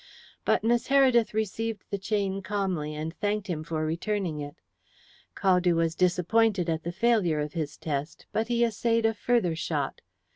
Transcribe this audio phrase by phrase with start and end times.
[0.45, 4.59] But Miss Heredith received the chain calmly, and thanked him for returning it.
[5.35, 10.01] Caldew was disappointed at the failure of his test, but he essayed a further shot.